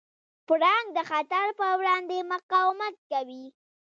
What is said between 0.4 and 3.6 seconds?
پړانګ د خطر پر وړاندې مقاومت کوي.